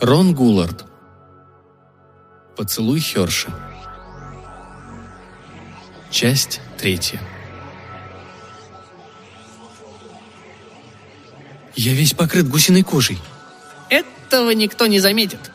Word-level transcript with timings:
Рон 0.00 0.32
Гуллард. 0.32 0.84
Поцелуй 2.56 3.00
Херши. 3.00 3.48
Часть 6.08 6.60
третья. 6.78 7.20
Я 11.74 11.94
весь 11.94 12.12
покрыт 12.12 12.48
гусиной 12.48 12.82
кожей. 12.82 13.18
Этого 13.90 14.50
никто 14.50 14.86
не 14.86 15.00
заметит. 15.00 15.50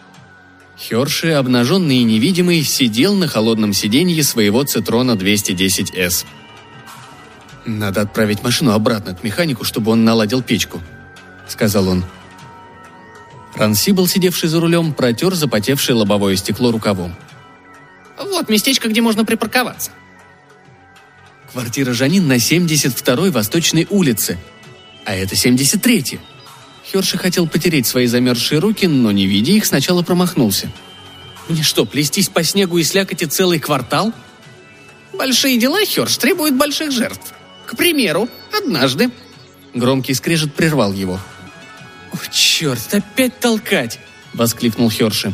Херши, 0.78 1.32
обнаженный 1.32 1.98
и 1.98 2.04
невидимый, 2.04 2.64
сидел 2.64 3.16
на 3.16 3.30
холодном 3.30 3.72
сиденье 3.72 4.24
своего 4.24 4.64
Citroёn 4.64 5.18
210S. 5.18 6.26
«Надо 7.66 8.02
отправить 8.02 8.44
машину 8.44 8.74
обратно 8.74 9.16
к 9.16 9.24
механику, 9.24 9.64
чтобы 9.64 9.92
он 9.92 10.04
наладил 10.04 10.42
печку»,— 10.42 10.82
сказал 11.48 11.88
он. 11.88 12.04
Рансибл, 13.56 14.08
сидевший 14.08 14.50
за 14.50 14.60
рулем, 14.60 14.94
протер 14.94 15.34
запотевшее 15.36 15.96
лобовое 15.96 16.36
стекло 16.36 16.72
рукавом. 16.72 17.16
Вот 18.18 18.50
местечко, 18.50 18.88
где 18.88 19.02
можно 19.02 19.26
припарковаться. 19.26 19.92
Квартира 21.52 21.94
Жанин 21.94 22.28
на 22.28 22.38
72-й 22.38 23.30
Восточной 23.30 23.88
улице. 23.90 24.40
А 25.06 25.16
это 25.16 25.36
73-я. 25.36 26.20
Херши 26.86 27.18
хотел 27.18 27.48
потереть 27.48 27.86
свои 27.86 28.08
замерзшие 28.08 28.60
руки, 28.60 28.88
но, 28.88 29.12
не 29.12 29.28
видя 29.28 29.52
их, 29.52 29.66
сначала 29.66 30.02
промахнулся. 30.04 30.72
«Мне 31.50 31.62
что, 31.62 31.86
плестись 31.86 32.30
по 32.30 32.44
снегу 32.44 32.78
и 32.78 32.84
слякоти 32.84 33.26
целый 33.26 33.60
квартал?» 33.60 34.14
Большие 35.14 35.58
дела, 35.58 35.84
Херш, 35.86 36.18
требуют 36.18 36.56
больших 36.56 36.92
жертв. 36.92 37.34
К 37.66 37.76
примеру, 37.76 38.28
однажды... 38.52 39.12
Громкий 39.74 40.14
скрежет 40.14 40.54
прервал 40.54 40.94
его. 40.94 41.20
«О, 42.14 42.18
черт, 42.32 42.94
опять 42.94 43.40
толкать!»— 43.40 44.00
воскликнул 44.34 44.90
Херши. 44.90 45.34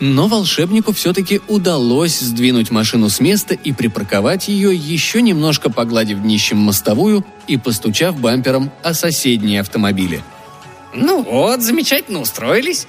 Но 0.00 0.28
волшебнику 0.28 0.92
все-таки 0.92 1.40
удалось 1.48 2.20
сдвинуть 2.20 2.70
машину 2.70 3.08
с 3.08 3.18
места 3.18 3.54
и 3.54 3.72
припарковать 3.72 4.46
ее, 4.46 4.74
еще 4.74 5.20
немножко 5.22 5.70
погладив 5.70 6.22
днищем 6.22 6.58
мостовую 6.58 7.24
и 7.48 7.56
постучав 7.56 8.16
бампером 8.20 8.70
о 8.84 8.94
соседние 8.94 9.60
автомобили. 9.60 10.22
Ну 10.94 11.22
вот, 11.22 11.62
замечательно 11.62 12.20
устроились. 12.20 12.86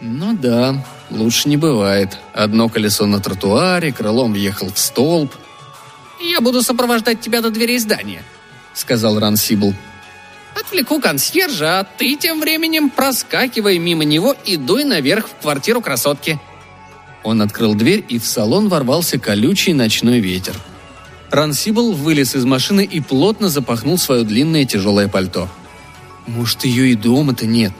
Ну 0.00 0.34
да, 0.34 0.82
лучше 1.10 1.48
не 1.48 1.58
бывает. 1.58 2.16
Одно 2.32 2.70
колесо 2.70 3.04
на 3.06 3.20
тротуаре, 3.20 3.92
крылом 3.92 4.32
въехал 4.32 4.72
в 4.72 4.78
столб. 4.78 5.34
«Я 6.20 6.40
буду 6.40 6.62
сопровождать 6.62 7.20
тебя 7.20 7.42
до 7.42 7.50
дверей 7.50 7.78
здания»,— 7.78 8.22
сказал 8.74 9.18
Рансибл. 9.18 9.74
Отвлеку 10.72 11.02
консьержа, 11.02 11.80
а 11.80 11.84
ты 11.84 12.16
тем 12.16 12.40
временем 12.40 12.88
проскакивай 12.88 13.76
мимо 13.76 14.04
него 14.04 14.34
и 14.46 14.56
дуй 14.56 14.84
наверх 14.84 15.28
в 15.28 15.42
квартиру 15.42 15.82
красотки». 15.82 16.40
Он 17.22 17.42
открыл 17.42 17.74
дверь, 17.74 18.02
и 18.08 18.18
в 18.18 18.24
салон 18.24 18.70
ворвался 18.70 19.18
колючий 19.18 19.74
ночной 19.74 20.20
ветер. 20.20 20.54
Рансибл 21.30 21.92
вылез 21.92 22.34
из 22.34 22.46
машины 22.46 22.86
и 22.86 23.00
плотно 23.00 23.50
запахнул 23.50 23.98
свое 23.98 24.24
длинное 24.24 24.64
тяжелое 24.64 25.08
пальто. 25.08 25.46
«Может, 26.26 26.64
ее 26.64 26.92
и 26.92 26.94
дома-то 26.94 27.44
нет?» 27.44 27.72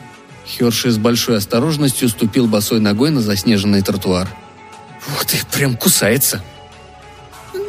Херши 0.47 0.91
с 0.91 0.99
большой 0.99 1.39
осторожностью 1.39 2.11
ступил 2.11 2.47
босой 2.47 2.81
ногой 2.81 3.09
на 3.09 3.23
заснеженный 3.23 3.81
тротуар. 3.81 4.29
«Ух 5.15 5.25
ты, 5.25 5.39
прям 5.51 5.79
кусается!» 5.79 6.45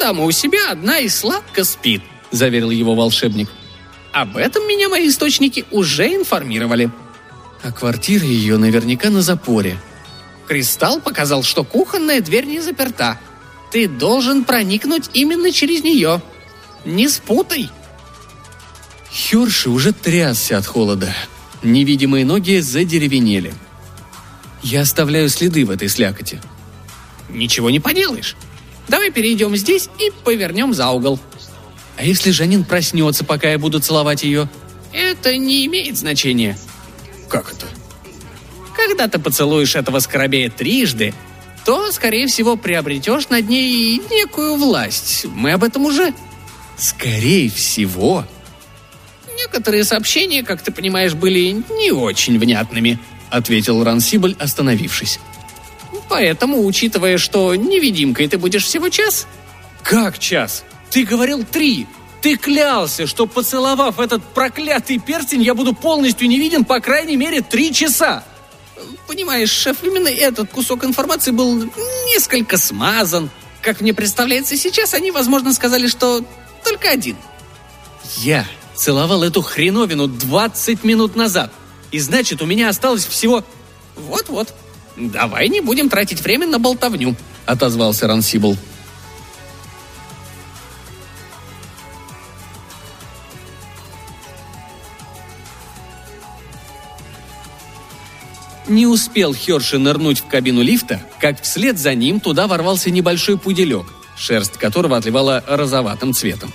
«Дама 0.02 0.26
у 0.26 0.32
себя 0.32 0.72
одна 0.72 1.00
и 1.00 1.08
сладко 1.08 1.64
спит»,— 1.64 2.02
заверил 2.32 2.72
его 2.72 2.94
волшебник. 2.94 3.50
Об 4.14 4.38
этом 4.38 4.68
меня 4.68 4.90
мои 4.90 5.10
источники 5.10 5.66
уже 5.72 6.14
информировали. 6.14 6.92
А 7.64 7.72
квартира 7.72 8.26
ее 8.26 8.58
наверняка 8.58 9.10
на 9.10 9.24
запоре. 9.24 9.78
Кристалл 10.48 11.02
показал, 11.02 11.42
что 11.42 11.64
кухонная 11.64 12.22
дверь 12.22 12.46
не 12.46 12.62
заперта. 12.62 13.20
Ты 13.72 13.88
должен 13.88 14.44
проникнуть 14.44 15.10
именно 15.14 15.52
через 15.52 15.84
нее. 15.84 16.22
Не 16.86 17.10
спутай. 17.10 17.70
Херши 19.12 19.72
уже 19.72 19.94
трясся 19.94 20.58
от 20.60 20.68
холода. 20.68 21.14
Невидимые 21.64 22.24
ноги 22.24 22.60
задеревенели. 22.60 23.54
Я 24.62 24.82
оставляю 24.82 25.28
следы 25.30 25.66
в 25.66 25.72
этой 25.72 25.90
слякоти. 25.90 26.40
Ничего 27.30 27.72
не 27.72 27.80
поделаешь. 27.80 28.36
Давай 28.88 29.10
перейдем 29.12 29.56
здесь 29.56 29.90
и 29.98 30.12
повернем 30.24 30.74
за 30.74 30.90
угол. 30.90 31.20
А 31.98 32.04
если 32.04 32.32
Жанин 32.32 32.64
проснется, 32.64 33.24
пока 33.24 33.52
я 33.52 33.60
буду 33.60 33.80
целовать 33.80 34.24
ее? 34.24 34.50
Это 34.92 35.38
не 35.38 35.66
имеет 35.66 35.98
значения. 35.98 36.58
Как 37.30 37.52
это? 37.54 37.68
Когда 38.76 39.08
ты 39.08 39.20
поцелуешь 39.20 39.76
этого 39.76 40.00
скоробея 40.00 40.50
трижды, 40.50 41.14
то, 41.66 41.92
скорее 41.92 42.28
всего, 42.28 42.58
приобретешь 42.58 43.30
над 43.30 43.48
ней 43.48 44.02
некую 44.12 44.56
власть. 44.56 45.26
Мы 45.26 45.54
об 45.54 45.64
этом 45.64 45.86
уже... 45.86 46.14
Скорее 46.78 47.50
всего? 47.50 48.26
Некоторые 49.38 49.84
сообщения, 49.84 50.44
как 50.44 50.62
ты 50.62 50.72
понимаешь, 50.72 51.14
были 51.14 51.64
не 51.80 51.92
очень 51.92 52.38
внятными, 52.40 53.00
ответил 53.30 53.84
Рансибль, 53.84 54.36
остановившись. 54.40 55.20
Поэтому, 56.10 56.66
учитывая, 56.66 57.18
что 57.18 57.56
невидимкой 57.56 58.28
ты 58.28 58.38
будешь 58.38 58.66
всего 58.66 58.90
час... 58.90 59.28
Как 59.84 60.18
час? 60.18 60.64
Ты 60.94 61.06
говорил 61.06 61.44
три. 61.44 61.88
Ты 62.22 62.38
клялся, 62.38 63.08
что 63.08 63.26
поцеловав 63.26 64.00
этот 64.00 64.24
проклятый 64.24 65.00
перстень, 65.00 65.42
я 65.42 65.56
буду 65.56 65.74
полностью 65.74 66.28
невиден 66.28 66.64
по 66.64 66.80
крайней 66.80 67.18
мере 67.18 67.42
три 67.42 67.74
часа. 67.74 68.24
Понимаешь, 69.08 69.50
шеф, 69.50 69.78
именно 69.82 70.08
этот 70.08 70.52
кусок 70.52 70.86
информации 70.86 71.32
был 71.32 71.68
несколько 72.14 72.60
смазан. 72.60 73.32
Как 73.64 73.82
мне 73.82 73.92
представляется 73.96 74.56
сейчас, 74.56 74.94
они, 74.94 75.10
возможно, 75.10 75.52
сказали, 75.54 75.88
что 75.88 76.24
только 76.64 76.92
один. 76.92 77.18
Я 78.20 78.46
целовал 78.76 79.24
эту 79.24 79.42
хреновину 79.42 80.08
20 80.08 80.84
минут 80.84 81.16
назад. 81.16 81.52
И 81.92 82.00
значит, 82.00 82.40
у 82.44 82.46
меня 82.46 82.70
осталось 82.70 83.06
всего... 83.06 83.44
Вот-вот. 83.96 84.54
Давай 84.96 85.50
не 85.50 85.60
будем 85.62 85.90
тратить 85.90 86.22
время 86.22 86.46
на 86.46 86.60
болтовню, 86.60 87.16
отозвался 87.48 88.08
Рансибл. 88.08 88.58
Не 98.74 98.88
успел 98.88 99.36
Херши 99.36 99.78
нырнуть 99.78 100.22
в 100.22 100.26
кабину 100.26 100.64
лифта, 100.64 101.00
как 101.20 101.40
вслед 101.44 101.78
за 101.78 101.94
ним 101.94 102.20
туда 102.20 102.48
ворвался 102.48 102.90
небольшой 102.90 103.38
пуделек, 103.38 103.86
шерсть 104.18 104.54
которого 104.54 104.98
отливала 104.98 105.44
розоватым 105.48 106.12
цветом. 106.12 106.52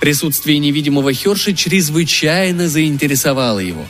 Присутствие 0.00 0.58
невидимого 0.58 1.12
Херши 1.12 1.52
чрезвычайно 1.52 2.70
заинтересовало 2.70 3.58
его. 3.58 3.84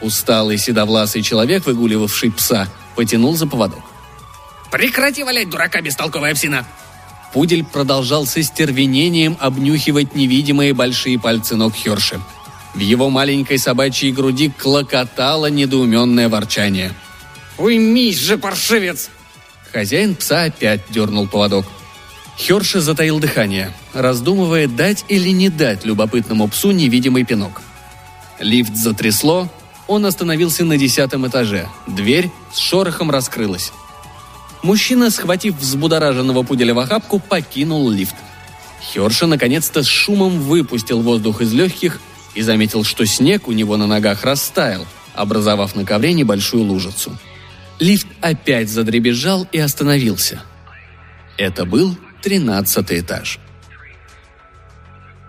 Усталый 0.00 0.56
седовласый 0.56 1.20
человек, 1.20 1.66
выгуливавший 1.66 2.32
пса, 2.32 2.66
потянул 2.96 3.36
за 3.36 3.46
поводок. 3.46 3.82
«Прекрати 4.72 5.22
валять 5.22 5.50
дурака, 5.50 5.82
бестолковая 5.82 6.34
псина!» 6.34 6.66
Пудель 7.34 7.62
продолжал 7.62 8.24
со 8.24 8.42
стервенением 8.42 9.36
обнюхивать 9.38 10.14
невидимые 10.14 10.72
большие 10.72 11.18
пальцы 11.18 11.56
ног 11.56 11.74
Херши– 11.74 12.18
в 12.74 12.78
его 12.78 13.10
маленькой 13.10 13.58
собачьей 13.58 14.12
груди 14.12 14.50
клокотало 14.50 15.46
недоуменное 15.46 16.28
ворчание. 16.28 16.92
«Уймись 17.58 18.18
же, 18.18 18.38
паршивец!» 18.38 19.10
Хозяин 19.72 20.14
пса 20.14 20.44
опять 20.44 20.82
дернул 20.90 21.28
поводок. 21.28 21.66
Херша 22.36 22.80
затаил 22.80 23.20
дыхание, 23.20 23.72
раздумывая, 23.92 24.66
дать 24.66 25.04
или 25.08 25.28
не 25.30 25.48
дать 25.48 25.84
любопытному 25.84 26.48
псу 26.48 26.70
невидимый 26.70 27.24
пинок. 27.24 27.60
Лифт 28.38 28.74
затрясло, 28.74 29.50
он 29.86 30.06
остановился 30.06 30.64
на 30.64 30.78
десятом 30.78 31.26
этаже. 31.26 31.68
Дверь 31.86 32.30
с 32.52 32.58
шорохом 32.58 33.10
раскрылась. 33.10 33.72
Мужчина, 34.62 35.10
схватив 35.10 35.56
взбудораженного 35.56 36.42
пуделя 36.42 36.74
в 36.74 36.78
охапку, 36.78 37.18
покинул 37.18 37.90
лифт. 37.90 38.14
Херша 38.80 39.26
наконец-то 39.26 39.82
с 39.82 39.86
шумом 39.86 40.40
выпустил 40.40 41.02
воздух 41.02 41.42
из 41.42 41.52
легких 41.52 42.00
и 42.34 42.42
заметил, 42.42 42.84
что 42.84 43.06
снег 43.06 43.48
у 43.48 43.52
него 43.52 43.76
на 43.76 43.86
ногах 43.86 44.24
растаял, 44.24 44.86
образовав 45.14 45.74
на 45.74 45.84
ковре 45.84 46.12
небольшую 46.12 46.64
лужицу. 46.64 47.18
Лифт 47.78 48.06
опять 48.20 48.68
задребезжал 48.68 49.46
и 49.52 49.58
остановился. 49.58 50.42
Это 51.38 51.64
был 51.64 51.96
тринадцатый 52.22 53.00
этаж. 53.00 53.38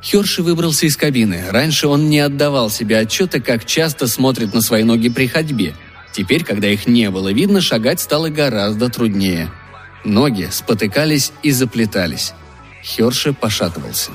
Херши 0.04 0.42
выбрался 0.42 0.88
из 0.88 0.98
кабины. 0.98 1.46
Раньше 1.50 1.88
он 1.88 2.10
не 2.10 2.20
отдавал 2.20 2.70
себе 2.70 2.98
отчета, 2.98 3.40
как 3.40 3.66
часто 3.66 4.08
смотрит 4.08 4.54
на 4.54 4.62
свои 4.62 4.84
ноги 4.84 5.10
при 5.10 5.28
ходьбе. 5.28 5.76
Теперь, 6.12 6.44
когда 6.44 6.68
их 6.68 6.88
не 6.88 7.10
было 7.10 7.32
видно, 7.32 7.62
шагать 7.62 8.02
стало 8.02 8.30
гораздо 8.30 8.90
труднее. 8.90 9.52
Ноги 10.04 10.50
спотыкались 10.52 11.32
и 11.44 11.52
заплетались. 11.52 12.34
Херши 12.84 13.32
пошатывался. 13.32 14.12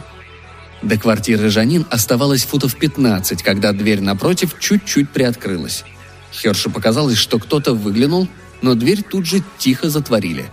До 0.82 0.98
квартиры 0.98 1.48
Жанин 1.50 1.86
оставалось 1.90 2.44
футов 2.44 2.76
15, 2.76 3.42
когда 3.42 3.72
дверь 3.72 4.00
напротив 4.00 4.56
чуть-чуть 4.58 5.10
приоткрылась. 5.10 5.84
Херше 6.32 6.70
показалось, 6.70 7.16
что 7.16 7.38
кто-то 7.38 7.72
выглянул, 7.74 8.28
но 8.62 8.74
дверь 8.74 9.02
тут 9.02 9.26
же 9.26 9.42
тихо 9.58 9.88
затворили. 9.88 10.46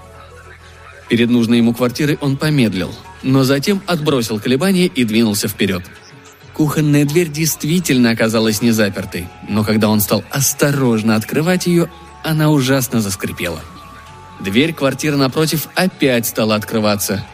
Перед 1.10 1.30
нужной 1.30 1.58
ему 1.58 1.74
квартирой 1.74 2.18
он 2.22 2.38
помедлил, 2.38 2.94
но 3.22 3.44
затем 3.44 3.82
отбросил 3.86 4.40
колебания 4.40 4.88
и 4.88 5.04
двинулся 5.04 5.48
вперед. 5.48 5.84
Кухонная 6.54 7.06
дверь 7.06 7.30
действительно 7.30 8.12
оказалась 8.12 8.62
не 8.62 8.72
запертой, 8.72 9.28
но 9.50 9.64
когда 9.64 9.90
он 9.90 10.00
стал 10.00 10.24
осторожно 10.30 11.16
открывать 11.16 11.66
ее, 11.68 11.90
она 12.24 12.50
ужасно 12.50 13.02
заскрипела. 13.02 13.60
Дверь 14.40 14.74
квартиры 14.74 15.18
напротив 15.18 15.68
опять 15.76 16.28
стала 16.28 16.56
открываться. 16.56 17.26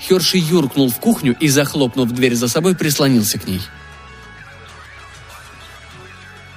Херши 0.00 0.38
юркнул 0.38 0.90
в 0.90 0.98
кухню 0.98 1.36
и, 1.38 1.48
захлопнув 1.48 2.10
дверь 2.12 2.34
за 2.34 2.48
собой, 2.48 2.74
прислонился 2.76 3.38
к 3.38 3.46
ней. 3.46 3.60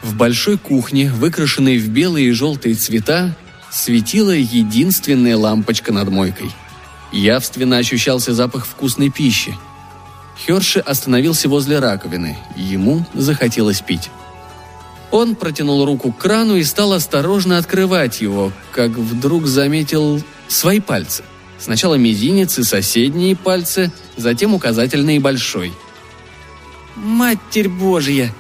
В 0.04 0.16
большой 0.16 0.58
кухне, 0.58 1.12
выкрашенной 1.12 1.78
в 1.78 1.90
белые 1.90 2.30
и 2.30 2.32
желтые 2.32 2.76
цвета, 2.76 3.36
светила 3.72 4.32
единственная 4.32 5.38
лампочка 5.38 5.94
над 5.94 6.10
мойкой. 6.10 6.52
Явственно 7.12 7.78
ощущался 7.78 8.34
запах 8.34 8.66
вкусной 8.66 9.10
пищи. 9.10 9.56
Херши 10.38 10.80
остановился 10.80 11.50
возле 11.50 11.80
раковины. 11.80 12.38
Ему 12.56 13.06
захотелось 13.14 13.82
пить. 13.82 14.10
Он 15.12 15.36
протянул 15.36 15.86
руку 15.86 16.12
к 16.12 16.18
крану 16.18 16.56
и 16.56 16.64
стал 16.64 16.94
осторожно 16.94 17.58
открывать 17.58 18.22
его, 18.22 18.52
как 18.72 18.92
вдруг 18.92 19.46
заметил 19.46 20.24
свои 20.48 20.80
пальцы. 20.80 21.24
Сначала 21.62 21.96
мизинец 21.96 22.58
и 22.58 22.64
соседние 22.64 23.36
пальцы, 23.36 23.92
затем 24.18 24.54
указательный 24.56 25.18
и 25.18 25.20
большой. 25.20 25.72
«Матерь 26.96 27.70
Божья!» 27.70 28.34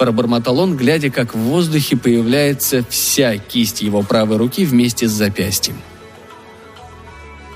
пробормотал 0.00 0.58
он, 0.58 0.78
глядя, 0.78 1.10
как 1.10 1.34
в 1.34 1.38
воздухе 1.38 1.94
появляется 1.94 2.82
вся 2.88 3.36
кисть 3.36 3.82
его 3.82 4.02
правой 4.02 4.38
руки 4.38 4.64
вместе 4.64 5.06
с 5.06 5.12
запястьем. 5.12 5.76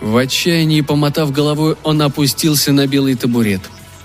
В 0.02 0.14
отчаянии, 0.18 0.82
помотав 0.82 1.32
головой, 1.32 1.76
он 1.82 2.02
опустился 2.02 2.72
на 2.72 2.86
белый 2.86 3.14
табурет. 3.14 3.62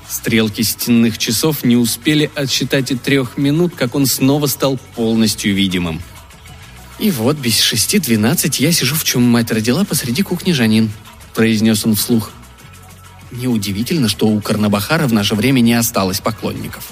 Стрелки 0.07 0.62
стенных 0.62 1.18
часов 1.18 1.66
не 1.66 1.75
успели 1.75 2.31
отсчитать 2.34 2.92
и 2.92 2.95
трех 2.95 3.38
минут, 3.38 3.74
как 3.75 3.94
он 3.94 4.06
снова 4.06 4.48
стал 4.48 4.80
полностью 4.95 5.54
видимым. 5.54 6.02
«И 7.00 7.12
вот 7.12 7.38
без 7.38 7.60
шести 7.60 8.00
двенадцать 8.00 8.60
я 8.60 8.72
сижу, 8.72 8.96
в 8.96 9.04
чем 9.04 9.24
мать 9.24 9.51
родила, 9.51 9.86
посреди 9.86 10.22
кухни 10.22 10.51
Жанин»,– 10.51 10.92
произнес 11.34 11.86
он 11.86 11.96
вслух. 11.96 12.31
Неудивительно, 13.31 14.10
что 14.10 14.28
у 14.28 14.42
Карнабахара 14.42 15.07
в 15.07 15.13
наше 15.13 15.36
время 15.36 15.62
не 15.62 15.74
осталось 15.74 16.19
поклонников. 16.19 16.90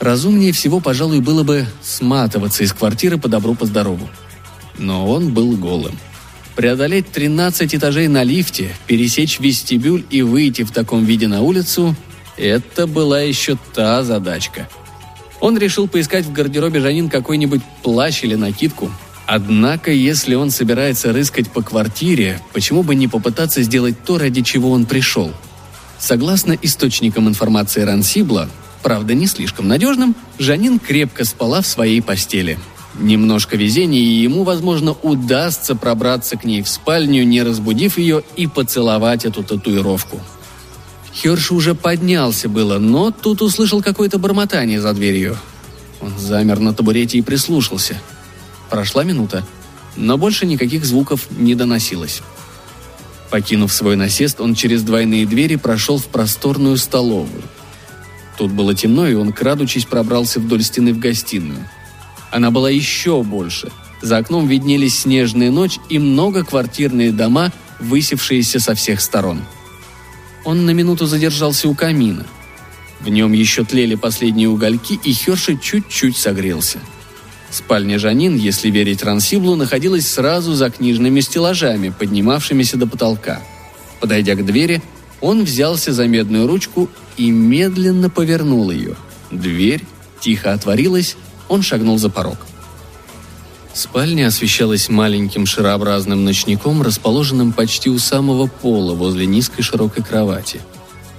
Разумнее 0.00 0.52
всего, 0.52 0.80
пожалуй, 0.80 1.20
было 1.20 1.42
бы 1.42 1.66
сматываться 1.82 2.64
из 2.64 2.72
квартиры 2.72 3.18
по 3.18 3.28
добру 3.28 3.54
по 3.54 3.66
здорову. 3.66 4.10
Но 4.78 5.08
он 5.08 5.32
был 5.32 5.56
голым. 5.56 5.98
Преодолеть 6.56 7.10
13 7.12 7.74
этажей 7.74 8.08
на 8.08 8.24
лифте, 8.24 8.74
пересечь 8.86 9.38
вестибюль 9.38 10.04
и 10.10 10.22
выйти 10.22 10.62
в 10.62 10.72
таком 10.72 11.04
виде 11.04 11.28
на 11.28 11.42
улицу– 11.42 11.94
это 12.40 12.86
была 12.86 13.20
еще 13.20 13.58
та 13.74 14.02
задачка. 14.02 14.66
Он 15.40 15.56
решил 15.56 15.88
поискать 15.88 16.26
в 16.26 16.32
гардеробе 16.32 16.80
Жанин 16.80 17.08
какой-нибудь 17.08 17.62
плащ 17.82 18.22
или 18.24 18.34
накидку. 18.34 18.90
Однако, 19.26 19.90
если 19.90 20.34
он 20.34 20.50
собирается 20.50 21.12
рыскать 21.12 21.50
по 21.50 21.62
квартире, 21.62 22.40
почему 22.52 22.82
бы 22.82 22.94
не 22.94 23.08
попытаться 23.08 23.62
сделать 23.62 24.02
то, 24.04 24.18
ради 24.18 24.42
чего 24.42 24.70
он 24.70 24.86
пришел? 24.86 25.32
Согласно 25.98 26.56
источникам 26.60 27.28
информации 27.28 27.82
Рансибла, 27.82 28.48
правда 28.82 29.14
не 29.14 29.26
слишком 29.26 29.68
надежным, 29.68 30.16
Жанин 30.38 30.78
крепко 30.78 31.24
спала 31.24 31.62
в 31.62 31.66
своей 31.66 32.02
постели. 32.02 32.58
Немножко 32.98 33.56
везения, 33.56 34.00
и 34.00 34.22
ему, 34.22 34.42
возможно, 34.42 34.96
удастся 35.02 35.76
пробраться 35.76 36.36
к 36.36 36.44
ней 36.44 36.62
в 36.62 36.68
спальню, 36.68 37.24
не 37.24 37.42
разбудив 37.42 37.98
ее, 37.98 38.22
и 38.36 38.46
поцеловать 38.46 39.24
эту 39.24 39.44
татуировку. 39.44 40.20
Херш 41.14 41.50
уже 41.50 41.74
поднялся 41.74 42.48
было, 42.48 42.78
но 42.78 43.10
тут 43.10 43.42
услышал 43.42 43.82
какое-то 43.82 44.18
бормотание 44.18 44.80
за 44.80 44.92
дверью. 44.92 45.36
Он 46.00 46.16
замер 46.18 46.60
на 46.60 46.72
табурете 46.72 47.18
и 47.18 47.22
прислушался. 47.22 48.00
Прошла 48.68 49.04
минута, 49.04 49.44
но 49.96 50.16
больше 50.16 50.46
никаких 50.46 50.84
звуков 50.84 51.26
не 51.30 51.54
доносилось. 51.54 52.22
Покинув 53.30 53.72
свой 53.72 53.96
насест, 53.96 54.40
он 54.40 54.54
через 54.54 54.82
двойные 54.82 55.26
двери 55.26 55.56
прошел 55.56 55.98
в 55.98 56.06
просторную 56.06 56.76
столовую– 56.76 57.42
Тут 58.40 58.52
было 58.52 58.74
темно, 58.74 59.06
и 59.06 59.12
он, 59.12 59.34
крадучись, 59.34 59.84
пробрался 59.84 60.40
вдоль 60.40 60.62
стены 60.62 60.94
в 60.94 60.98
гостиную. 60.98 61.58
Она 62.30 62.50
была 62.50 62.70
еще 62.70 63.22
больше. 63.22 63.70
За 64.00 64.16
окном 64.16 64.48
виднелись 64.48 65.00
снежная 65.00 65.50
ночь 65.50 65.76
и 65.90 65.98
многоквартирные 65.98 67.12
дома, 67.12 67.52
высевшиеся 67.80 68.58
со 68.58 68.74
всех 68.74 69.02
сторон. 69.02 69.42
Он 70.44 70.64
на 70.66 70.70
минуту 70.70 71.06
задержался 71.06 71.68
у 71.68 71.74
камина. 71.74 72.26
В 73.00 73.08
нем 73.08 73.32
еще 73.32 73.64
тлели 73.64 73.94
последние 73.94 74.48
угольки, 74.48 74.98
и 75.04 75.12
Херши 75.12 75.56
чуть-чуть 75.56 76.16
согрелся. 76.16 76.80
Спальня 77.50 77.98
Жанин, 77.98 78.36
если 78.36 78.70
верить 78.70 79.02
Рансиблу, 79.02 79.56
находилась 79.56 80.06
сразу 80.06 80.54
за 80.54 80.70
книжными 80.70 81.20
стеллажами, 81.20 81.92
поднимавшимися 81.96 82.76
до 82.76 82.86
потолка. 82.86 83.42
Подойдя 83.98 84.34
к 84.34 84.44
двери, 84.44 84.82
он 85.20 85.44
взялся 85.44 85.92
за 85.92 86.06
медную 86.06 86.46
ручку 86.46 86.88
и 87.16 87.30
медленно 87.30 88.08
повернул 88.08 88.70
ее. 88.70 88.96
Дверь 89.30 89.82
тихо 90.20 90.52
отворилась, 90.52 91.16
он 91.48 91.62
шагнул 91.62 91.98
за 91.98 92.08
порог. 92.08 92.38
Спальня 93.72 94.26
освещалась 94.26 94.88
маленьким 94.88 95.46
шарообразным 95.46 96.24
ночником, 96.24 96.82
расположенным 96.82 97.52
почти 97.52 97.88
у 97.88 97.98
самого 97.98 98.46
пола 98.46 98.94
возле 98.94 99.26
низкой 99.26 99.62
широкой 99.62 100.02
кровати. 100.02 100.60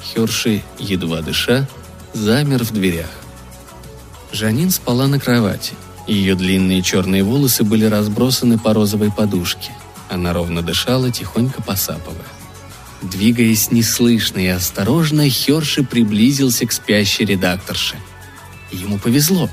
Херши, 0.03 0.61
едва 0.77 1.21
дыша, 1.21 1.67
замер 2.13 2.63
в 2.63 2.71
дверях. 2.71 3.09
Жанин 4.33 4.69
спала 4.69 5.07
на 5.07 5.19
кровати. 5.19 5.73
Ее 6.07 6.35
длинные 6.35 6.81
черные 6.81 7.23
волосы 7.23 7.63
были 7.63 7.85
разбросаны 7.85 8.57
по 8.57 8.73
розовой 8.73 9.11
подушке. 9.11 9.71
Она 10.09 10.33
ровно 10.33 10.61
дышала, 10.61 11.09
тихонько 11.09 11.61
посапывая. 11.61 12.19
Двигаясь 13.01 13.71
неслышно 13.71 14.39
и 14.39 14.47
осторожно, 14.47 15.27
Херши 15.29 15.83
приблизился 15.83 16.65
к 16.65 16.71
спящей 16.71 17.25
редакторше. 17.25 17.95
Ему 18.71 18.99
повезло. 18.99 19.49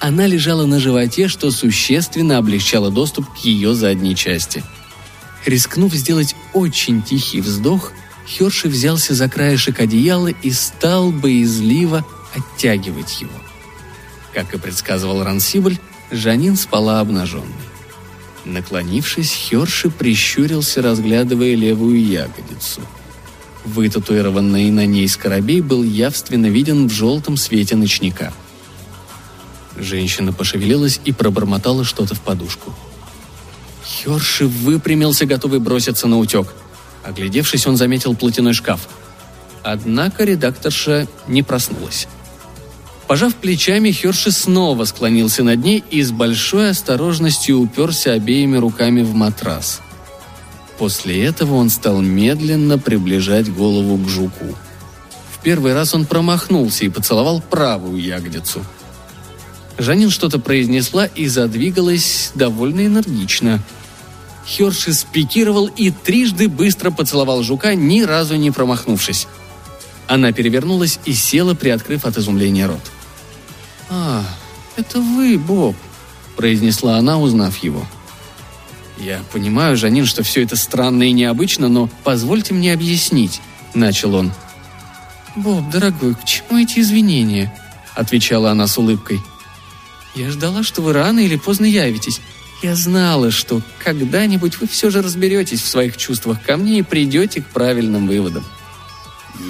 Она 0.00 0.26
лежала 0.26 0.66
на 0.66 0.78
животе, 0.78 1.28
что 1.28 1.50
существенно 1.50 2.38
облегчало 2.38 2.90
доступ 2.90 3.32
к 3.32 3.38
ее 3.38 3.74
задней 3.74 4.14
части. 4.14 4.62
Рискнув 5.44 5.94
сделать 5.94 6.34
очень 6.52 7.02
тихий 7.02 7.40
вздох, 7.40 7.92
Херши 8.26 8.68
взялся 8.68 9.14
за 9.14 9.28
краешек 9.28 9.80
одеяла 9.80 10.28
и 10.28 10.50
стал 10.50 11.12
боязливо 11.12 12.04
оттягивать 12.34 13.20
его. 13.20 13.30
Как 14.34 14.52
и 14.54 14.58
предсказывал 14.58 15.22
Рансибль, 15.22 15.78
Жанин 16.10 16.56
спала 16.56 17.00
обнаженной. 17.00 17.46
Наклонившись, 18.44 19.32
Херши 19.32 19.90
прищурился, 19.90 20.82
разглядывая 20.82 21.54
левую 21.54 22.04
ягодицу. 22.04 22.80
Вытатуированный 23.64 24.70
на 24.70 24.86
ней 24.86 25.08
скоробей 25.08 25.60
был 25.60 25.82
явственно 25.82 26.46
виден 26.46 26.88
в 26.88 26.92
желтом 26.92 27.36
свете 27.36 27.74
ночника. 27.74 28.32
Женщина 29.76 30.32
пошевелилась 30.32 31.00
и 31.04 31.12
пробормотала 31.12 31.84
что-то 31.84 32.14
в 32.14 32.20
подушку. 32.20 32.74
Херши 33.84 34.46
выпрямился, 34.46 35.26
готовый 35.26 35.60
броситься 35.60 36.06
на 36.08 36.18
утек. 36.18 36.54
Оглядевшись, 37.04 37.66
он 37.66 37.76
заметил 37.76 38.16
платяной 38.16 38.52
шкаф. 38.52 38.88
Однако 39.62 40.24
редакторша 40.24 41.06
не 41.28 41.42
проснулась. 41.42 42.08
Пожав 43.06 43.36
плечами, 43.36 43.92
Херши 43.92 44.32
снова 44.32 44.84
склонился 44.84 45.44
над 45.44 45.64
ней 45.64 45.84
и 45.90 46.02
с 46.02 46.10
большой 46.10 46.70
осторожностью 46.70 47.58
уперся 47.58 48.12
обеими 48.12 48.56
руками 48.56 49.02
в 49.02 49.14
матрас. 49.14 49.80
После 50.78 51.24
этого 51.24 51.54
он 51.54 51.70
стал 51.70 52.00
медленно 52.00 52.78
приближать 52.78 53.52
голову 53.52 53.96
к 53.98 54.08
жуку. 54.08 54.56
В 55.32 55.42
первый 55.42 55.74
раз 55.74 55.94
он 55.94 56.06
промахнулся 56.06 56.84
и 56.84 56.88
поцеловал 56.88 57.40
правую 57.40 58.02
ягодицу. 58.02 58.64
Жанин 59.78 60.10
что-то 60.10 60.38
произнесла 60.38 61.06
и 61.06 61.26
задвигалась 61.26 62.32
довольно 62.34 62.86
энергично. 62.86 63.60
Херши 64.46 64.94
спикировал 64.94 65.66
и 65.66 65.90
трижды 65.90 66.48
быстро 66.48 66.90
поцеловал 66.90 67.42
жука, 67.42 67.74
ни 67.74 68.02
разу 68.02 68.36
не 68.36 68.50
промахнувшись. 68.50 69.26
Она 70.06 70.32
перевернулась 70.32 71.00
и 71.04 71.12
села, 71.12 71.54
приоткрыв 71.54 72.04
от 72.04 72.16
изумления 72.16 72.66
рот. 72.66 72.80
«А, 73.90 74.24
это 74.76 75.00
вы, 75.00 75.36
Боб»,— 75.36 75.76
произнесла 76.36 76.96
она, 76.96 77.18
узнав 77.18 77.58
его. 77.58 77.84
«Я 78.98 79.20
понимаю, 79.32 79.76
Жанин, 79.76 80.06
что 80.06 80.22
все 80.22 80.42
это 80.42 80.56
странно 80.56 81.02
и 81.02 81.12
необычно, 81.12 81.68
но 81.68 81.90
позвольте 82.04 82.54
мне 82.54 82.72
объяснить»,— 82.72 83.40
начал 83.74 84.14
он. 84.14 84.32
«Боб, 85.34 85.68
дорогой, 85.70 86.14
к 86.14 86.24
чему 86.24 86.58
эти 86.58 86.80
извинения?»— 86.80 87.52
отвечала 87.94 88.52
она 88.52 88.66
с 88.68 88.78
улыбкой. 88.78 89.20
Я 90.16 90.30
ждала, 90.30 90.62
что 90.62 90.80
вы 90.80 90.94
рано 90.94 91.20
или 91.20 91.36
поздно 91.36 91.66
явитесь. 91.66 92.22
Я 92.62 92.74
знала, 92.74 93.30
что 93.30 93.60
когда-нибудь 93.84 94.58
вы 94.58 94.66
все 94.66 94.88
же 94.88 95.02
разберетесь 95.02 95.60
в 95.60 95.68
своих 95.68 95.98
чувствах 95.98 96.42
ко 96.42 96.56
мне 96.56 96.78
и 96.78 96.82
придете 96.82 97.42
к 97.42 97.48
правильным 97.48 98.08
выводам. 98.08 98.42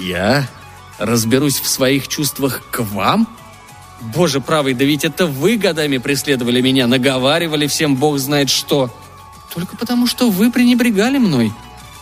Я 0.03 0.49
разберусь 0.99 1.61
в 1.61 1.69
своих 1.69 2.09
чувствах 2.09 2.63
к 2.69 2.81
вам? 2.81 3.29
Боже 4.13 4.41
правый, 4.41 4.73
да 4.73 4.83
ведь 4.83 5.05
это 5.05 5.25
вы 5.25 5.55
годами 5.55 5.99
преследовали 5.99 6.59
меня, 6.59 6.85
наговаривали 6.85 7.67
всем 7.67 7.95
бог 7.95 8.19
знает 8.19 8.49
что. 8.49 8.93
Только 9.53 9.77
потому, 9.77 10.05
что 10.05 10.29
вы 10.29 10.51
пренебрегали 10.51 11.17
мной. 11.17 11.53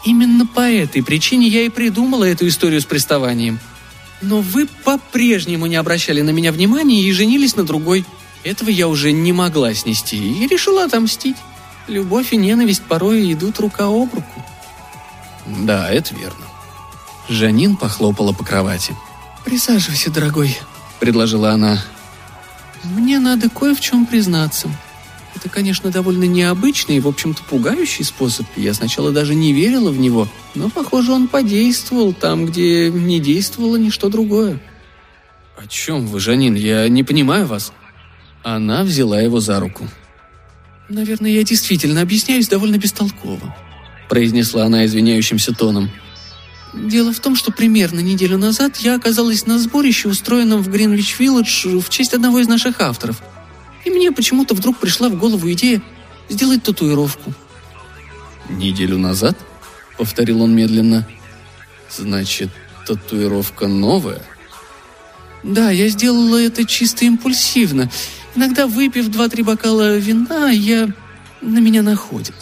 Именно 0.05 0.47
по 0.47 0.61
этой 0.61 1.03
причине 1.03 1.47
я 1.47 1.61
и 1.61 1.69
придумала 1.69 2.23
эту 2.23 2.47
историю 2.47 2.81
с 2.81 2.85
приставанием. 2.85 3.59
Но 4.23 4.41
вы 4.41 4.67
по-прежнему 4.83 5.67
не 5.67 5.75
обращали 5.75 6.21
на 6.21 6.31
меня 6.31 6.51
внимания 6.51 7.03
и 7.03 7.11
женились 7.11 7.55
на 7.55 7.63
другой. 7.63 8.05
Этого 8.45 8.69
я 8.69 8.87
уже 8.87 9.11
не 9.11 9.33
могла 9.33 9.73
снести 9.73 10.17
и 10.17 10.47
решила 10.47 10.83
отомстить. 10.83 11.35
Любовь 11.87 12.31
и 12.31 12.37
ненависть 12.37 12.83
порой 12.83 13.33
идут 13.33 13.59
рука 13.59 13.85
об 13.87 14.13
руку. 14.13 14.45
Да, 15.47 15.89
это 15.89 16.13
верно. 16.13 16.45
Жанин 17.27 17.75
похлопала 17.75 18.33
по 18.33 18.45
кровати. 18.45 18.95
«Присаживайся, 19.43 20.11
дорогой»,— 20.11 20.57
предложила 20.99 21.51
она. 21.51 21.83
«Мне 22.83 23.19
надо 23.19 23.49
кое 23.49 23.73
в 23.73 23.79
чем 23.79 24.05
признаться. 24.05 24.69
Это, 25.33 25.49
конечно, 25.49 25.89
довольно 25.89 26.25
необычный 26.25 26.97
и, 26.97 26.99
в 26.99 27.07
общем-то, 27.07 27.43
пугающий 27.43 28.05
способ. 28.05 28.45
Я 28.55 28.75
сначала 28.75 29.11
даже 29.11 29.33
не 29.33 29.53
верила 29.53 29.89
в 29.89 29.97
него, 29.97 30.27
но, 30.53 30.69
похоже, 30.69 31.13
он 31.13 31.27
подействовал 31.27 32.13
там, 32.13 32.45
где 32.45 32.91
не 32.91 33.19
действовало 33.19 33.75
ничто 33.75 34.09
другое. 34.09 34.61
«О 35.57 35.65
чем 35.67 36.05
вы, 36.05 36.19
Жанин? 36.19 36.53
Я 36.53 36.87
не 36.89 37.03
понимаю 37.03 37.47
вас». 37.47 37.73
Она 38.45 38.83
взяла 38.83 39.19
его 39.19 39.41
за 39.41 39.59
руку. 39.59 39.89
«Наверное, 40.87 41.31
я 41.31 41.43
действительно 41.43 42.01
объясняюсь 42.01 42.47
довольно 42.47 42.77
бестолково», 42.77 43.53
произнесла 44.07 44.65
она 44.65 44.85
извиняющимся 44.85 45.51
тоном. 45.51 45.91
«Дело 46.73 47.11
в 47.11 47.19
том, 47.19 47.35
что 47.35 47.51
примерно 47.51 47.99
неделю 47.99 48.37
назад 48.37 48.77
я 48.77 48.95
оказалась 48.95 49.45
на 49.45 49.59
сборище, 49.59 50.07
устроенном 50.07 50.61
в 50.61 50.69
Гринвич-Вилледж 50.69 51.79
в 51.81 51.89
честь 51.89 52.13
одного 52.13 52.39
из 52.39 52.47
наших 52.47 52.79
авторов– 52.79 53.21
и 53.85 53.91
мне 53.91 54.11
почему-то 54.11 54.55
вдруг 54.55 54.79
пришла 54.79 55.09
в 55.09 55.17
голову 55.17 55.49
идея 55.53 55.81
сделать 56.27 56.63
татуировку. 56.63 57.33
«Неделю 58.49 58.97
назад?»— 58.97 59.37
повторил 59.97 60.41
он 60.41 60.55
медленно. 60.55 61.07
«Значит, 61.89 62.49
татуировка 62.85 63.67
новая?» 63.67 64.21
«Да, 65.43 65.69
я 65.69 65.87
сделала 65.89 66.41
это 66.41 66.65
чисто 66.65 67.05
импульсивно. 67.05 67.91
Иногда, 68.35 68.67
выпив 68.67 69.07
два-три 69.09 69.43
бокала 69.43 69.97
вина, 69.97 70.49
я... 70.49 70.89
на 71.41 71.59
меня 71.59 71.81
находит. 71.81 72.35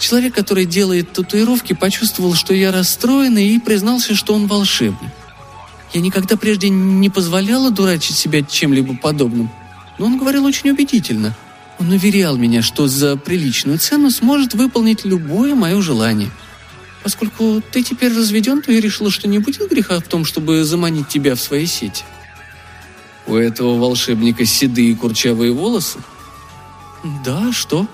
Человек, 0.00 0.34
который 0.34 0.64
делает 0.64 1.12
татуировки, 1.12 1.72
почувствовал, 1.72 2.34
что 2.34 2.54
я 2.54 2.72
расстроена 2.72 3.38
и 3.38 3.58
признался, 3.58 4.14
что 4.14 4.34
он 4.34 4.46
волшебник. 4.46 5.10
Я 5.92 6.00
никогда 6.00 6.36
прежде 6.36 6.68
не 6.68 7.10
позволяла 7.10 7.70
дурачить 7.70 8.16
себя 8.16 8.42
чем-либо 8.42 8.96
подобным 8.96 9.50
но 10.02 10.06
он 10.06 10.18
говорил 10.18 10.44
очень 10.44 10.70
убедительно. 10.70 11.32
Он 11.78 11.90
уверял 11.90 12.36
меня, 12.36 12.60
что 12.60 12.88
за 12.88 13.16
приличную 13.16 13.78
цену 13.78 14.10
сможет 14.10 14.54
выполнить 14.54 15.04
любое 15.04 15.54
мое 15.54 15.80
желание. 15.80 16.30
Поскольку 17.02 17.62
ты 17.72 17.82
теперь 17.82 18.12
разведен, 18.12 18.62
то 18.62 18.72
я 18.72 18.80
решила, 18.80 19.10
что 19.10 19.28
не 19.28 19.38
будет 19.38 19.70
греха 19.70 20.00
в 20.00 20.08
том, 20.08 20.24
чтобы 20.24 20.64
заманить 20.64 21.08
тебя 21.08 21.36
в 21.36 21.40
свои 21.40 21.66
сети. 21.66 22.04
У 23.26 23.36
этого 23.36 23.78
волшебника 23.78 24.44
седые 24.44 24.96
курчавые 24.96 25.52
волосы? 25.52 26.00
Да, 27.24 27.52
что? 27.52 27.86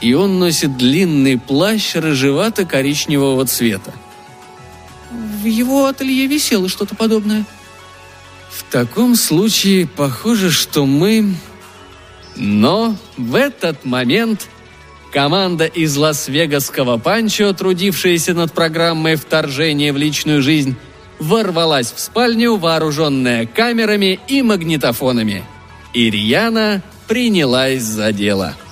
И 0.00 0.14
он 0.14 0.38
носит 0.38 0.76
длинный 0.76 1.38
плащ 1.38 1.94
рыжевато-коричневого 1.94 3.46
цвета. 3.46 3.94
В 5.10 5.44
его 5.44 5.86
ателье 5.86 6.26
висело 6.26 6.68
что-то 6.68 6.94
подобное. 6.94 7.44
В 8.50 8.64
таком 8.70 9.14
случае 9.14 9.86
похоже, 9.86 10.50
что 10.50 10.86
мы... 10.86 11.34
Но 12.38 12.96
в 13.16 13.34
этот 13.34 13.86
момент 13.86 14.48
команда 15.10 15.64
из 15.64 15.96
Лас-Вегасского 15.96 16.98
Панчо, 16.98 17.54
трудившаяся 17.54 18.34
над 18.34 18.52
программой 18.52 19.16
вторжения 19.16 19.90
в 19.90 19.96
личную 19.96 20.42
жизнь, 20.42 20.76
ворвалась 21.18 21.92
в 21.92 22.00
спальню, 22.00 22.56
вооруженная 22.56 23.46
камерами 23.46 24.20
и 24.28 24.42
магнитофонами. 24.42 25.44
Ирьяна 25.94 26.82
принялась 27.06 27.82
за 27.82 28.12
дело– 28.12 28.54